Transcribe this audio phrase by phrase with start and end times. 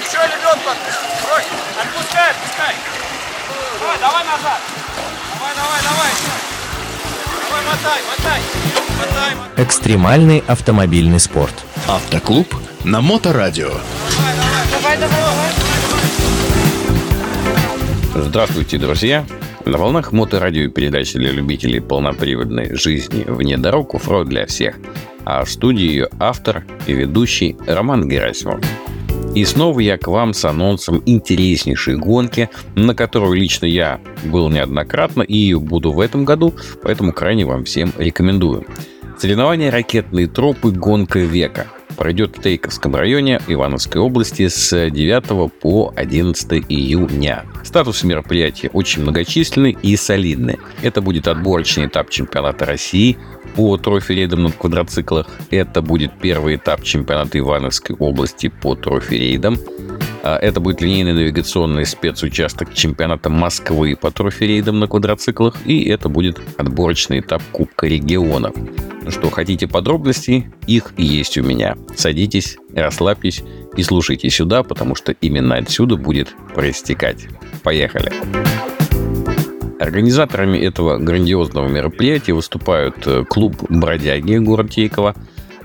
[0.00, 0.70] Еще лебедку
[1.22, 1.46] Брось.
[1.80, 2.74] Отпускай, отпускай.
[3.78, 4.60] Давай, давай назад.
[5.34, 6.12] Давай, давай, давай.
[7.48, 8.40] Давай, мотай, мотай.
[8.98, 9.64] Мотай, мотай.
[9.64, 11.54] Экстремальный автомобильный спорт.
[11.86, 12.52] Автоклуб
[12.84, 13.68] на Моторадио.
[13.68, 15.52] Давай, давай, давай.
[18.14, 19.26] Здравствуйте, друзья!
[19.64, 24.76] На волнах моторадио передачи для любителей полноприводной жизни вне дорог оффроуд для всех.
[25.26, 28.60] А в студии ее автор и ведущий Роман Герасимов.
[29.34, 35.22] И снова я к вам с анонсом интереснейшей гонки, на которую лично я был неоднократно
[35.22, 38.64] и буду в этом году, поэтому крайне вам всем рекомендую.
[39.18, 40.70] Соревнования «Ракетные тропы.
[40.70, 47.44] Гонка века» пройдет в Тейковском районе Ивановской области с 9 по 11 июня.
[47.64, 50.58] Статус мероприятия очень многочисленный и солидный.
[50.82, 53.16] Это будет отборочный этап чемпионата России
[53.56, 55.28] по трофи-рейдам на квадроциклах.
[55.50, 59.56] Это будет первый этап чемпионата Ивановской области по трофи-рейдам.
[60.28, 65.54] А Это будет линейный навигационный спецучасток чемпионата Москвы по трофи-рейдам на квадроциклах.
[65.64, 68.56] И это будет отборочный этап Кубка регионов.
[68.56, 70.48] Ну что, хотите подробностей?
[70.66, 71.76] Их есть у меня.
[71.94, 73.44] Садитесь, расслабьтесь
[73.76, 77.28] и слушайте сюда, потому что именно отсюда будет проистекать.
[77.62, 78.12] Поехали!
[79.78, 85.14] Организаторами этого грандиозного мероприятия выступают э, клуб «Бродяги» город Тейково,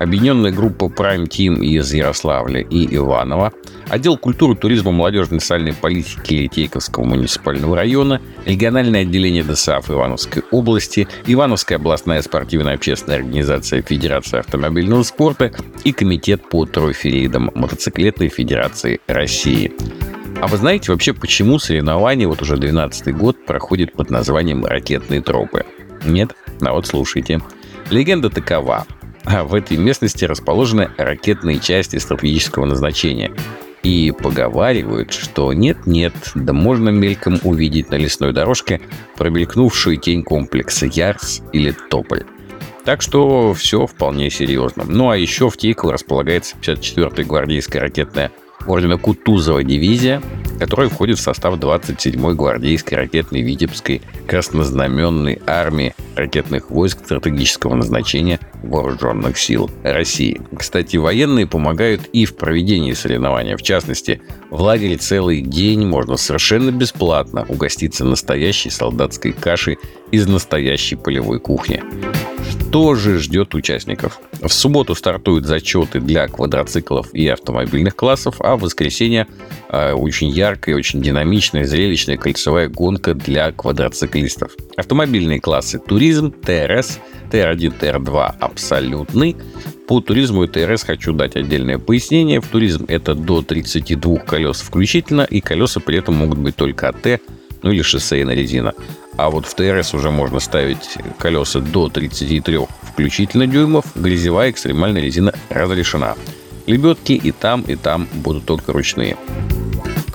[0.00, 3.52] объединенная группа Prime Team из Ярославля и Иванова,
[3.88, 11.06] отдел культуры, туризма, молодежной и социальной политики Тейковского муниципального района, региональное отделение ДСАФ Ивановской области,
[11.26, 15.52] Ивановская областная спортивная общественная организация Федерация автомобильного спорта
[15.84, 19.70] и Комитет по трофи-рейдам Мотоциклетной Федерации России.
[20.40, 25.66] А вы знаете вообще, почему соревнования вот уже 12 год проходит под названием «Ракетные тропы»?
[26.06, 26.34] Нет?
[26.62, 27.42] А вот слушайте.
[27.90, 28.86] Легенда такова.
[29.24, 33.32] А в этой местности расположены ракетные части стратегического назначения.
[33.82, 38.80] И поговаривают, что нет-нет, да можно мельком увидеть на лесной дорожке
[39.16, 42.24] промелькнувшую тень комплекса Ярс или Тополь.
[42.84, 44.84] Так что все вполне серьезно.
[44.86, 48.32] Ну а еще в Тейково располагается 54-я гвардейская ракетная
[48.66, 50.22] ордена Кутузова дивизия,
[50.60, 59.38] которая входит в состав 27-й гвардейской ракетной Витебской краснознаменной армии ракетных войск стратегического назначения Вооруженных
[59.38, 60.38] сил России.
[60.54, 63.56] Кстати, военные помогают и в проведении соревнования.
[63.56, 64.20] В частности,
[64.50, 69.78] в лагере целый день можно совершенно бесплатно угоститься настоящей солдатской кашей
[70.10, 71.82] из настоящей полевой кухни.
[72.70, 74.20] Что же ждет участников?
[74.40, 79.26] В субботу стартуют зачеты для квадроциклов и автомобильных классов, а в воскресенье
[79.70, 84.52] э, очень яркая, очень динамичная, зрелищная кольцевая гонка для квадроциклистов.
[84.76, 87.00] Автомобильные классы туризм, ТРС,
[87.32, 89.36] Т1, Т2 абсолютный.
[89.88, 92.40] По туризму и ТРС хочу дать отдельное пояснение.
[92.40, 97.20] В туризм это до 32 колес включительно, и колеса при этом могут быть только АТ,
[97.62, 98.74] ну или шоссейная резина.
[99.20, 102.60] А вот в ТРС уже можно ставить колеса до 33
[102.90, 103.84] включительно дюймов.
[103.94, 106.14] Грязевая экстремальная резина разрешена.
[106.64, 109.18] Лебедки и там, и там будут только ручные.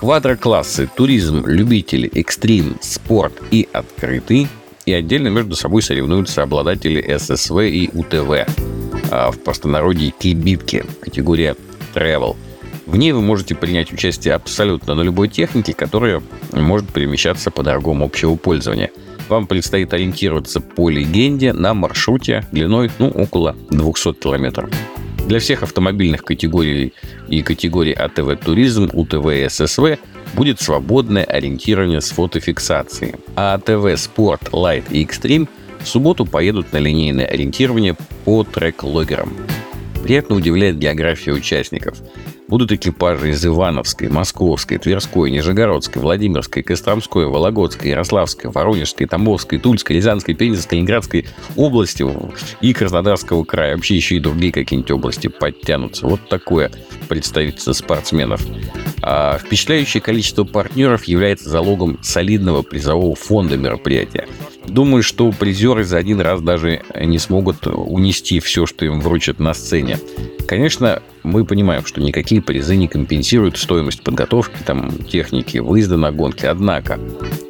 [0.00, 4.48] Квадроклассы, туризм, любители, экстрим, спорт и открытый.
[4.86, 8.50] И отдельно между собой соревнуются обладатели ССВ и УТВ.
[9.12, 11.54] А в простонародье кибитки, категория
[11.94, 12.34] travel.
[12.86, 18.02] В ней вы можете принять участие абсолютно на любой технике, которая может перемещаться по дорогам
[18.02, 18.90] общего пользования.
[19.28, 24.70] Вам предстоит ориентироваться по легенде на маршруте длиной ну, около 200 километров.
[25.26, 26.92] Для всех автомобильных категорий
[27.28, 29.98] и категорий АТВ «Туризм», УТВ и ССВ
[30.34, 33.16] будет свободное ориентирование с фотофиксацией.
[33.34, 35.48] А АТВ «Спорт», «Лайт» и «Экстрим»
[35.80, 39.32] в субботу поедут на линейное ориентирование по трек-логерам.
[40.04, 41.98] Приятно удивляет география участников.
[42.48, 50.34] Будут экипажи из Ивановской, Московской, Тверской, Нижегородской, Владимирской, Костромской, Вологодской, Ярославской, Воронежской, Тамбовской, Тульской, Рязанской,
[50.34, 52.06] Пензенской, Ленинградской области
[52.60, 53.74] и Краснодарского края.
[53.74, 56.06] Вообще еще и другие какие-нибудь области подтянутся.
[56.06, 56.70] Вот такое
[57.08, 58.46] представительство спортсменов.
[59.02, 64.28] А впечатляющее количество партнеров является залогом солидного призового фонда мероприятия.
[64.68, 69.52] Думаю, что призеры за один раз даже не смогут унести все, что им вручат на
[69.52, 69.98] сцене.
[70.46, 76.46] Конечно, мы понимаем, что никакие призы не компенсируют стоимость подготовки, там, техники, выезда на гонки.
[76.46, 77.00] Однако,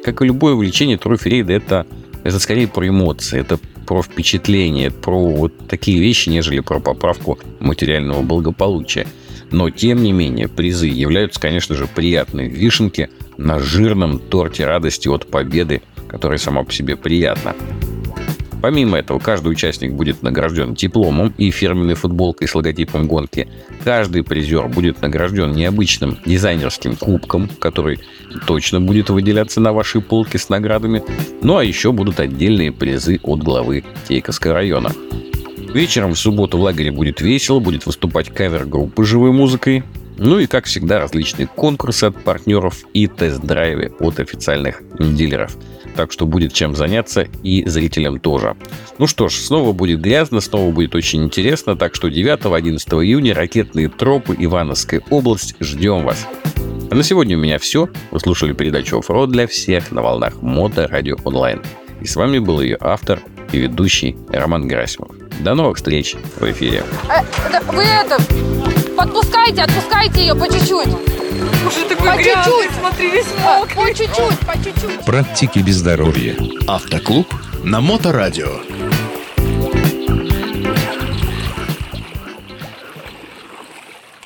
[0.03, 1.85] как и любое увлечение, трофи-рейда это,
[2.23, 8.23] это скорее про эмоции, это про впечатление, про вот такие вещи, нежели про поправку материального
[8.23, 9.07] благополучия.
[9.51, 15.29] Но, тем не менее, призы являются, конечно же, приятной вишенки на жирном торте радости от
[15.29, 17.55] победы, которая сама по себе приятна.
[18.67, 23.47] Помимо этого, каждый участник будет награжден дипломом и фирменной футболкой с логотипом гонки.
[23.85, 28.01] Каждый призер будет награжден необычным дизайнерским кубком, который
[28.45, 31.01] точно будет выделяться на вашей полке с наградами.
[31.41, 34.91] Ну а еще будут отдельные призы от главы Тейковского района.
[35.73, 39.85] Вечером в субботу в лагере будет весело, будет выступать кавер-группа живой музыкой.
[40.17, 45.55] Ну и, как всегда, различные конкурсы от партнеров и тест-драйвы от официальных дилеров.
[45.95, 48.55] Так что будет чем заняться и зрителям тоже.
[48.97, 51.75] Ну что ж, снова будет грязно, снова будет очень интересно.
[51.75, 55.55] Так что 9-11 июня ракетные тропы Ивановская область.
[55.59, 56.27] Ждем вас.
[56.89, 57.89] А на сегодня у меня все.
[58.11, 61.61] Вы слушали передачу «Оффроуд» для всех на волнах Мото Радио Онлайн.
[62.01, 63.19] И с вами был ее автор
[63.51, 65.11] и ведущий Роман Герасимов.
[65.39, 66.83] До новых встреч в эфире.
[67.09, 68.17] Э, да вы это,
[68.97, 70.87] подпускайте, отпускайте ее по чуть-чуть.
[71.67, 72.71] Уже такой По грязный, чуть-чуть.
[72.79, 73.93] смотри, весь По мокрый.
[73.93, 75.05] чуть-чуть, по чуть-чуть.
[75.05, 76.35] Практики без здоровья.
[76.67, 77.27] Автоклуб
[77.63, 78.59] на Моторадио.